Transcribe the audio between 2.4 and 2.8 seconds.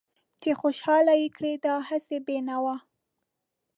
نوا